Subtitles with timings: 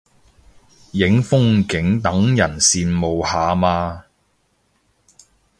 [0.93, 4.05] 影風景等人羨慕下嘛